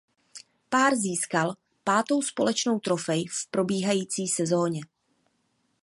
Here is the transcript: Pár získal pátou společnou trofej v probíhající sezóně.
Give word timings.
Pár 0.69 0.95
získal 0.95 1.55
pátou 1.83 2.21
společnou 2.21 2.79
trofej 2.79 3.25
v 3.27 3.47
probíhající 3.51 4.27
sezóně. 4.27 4.81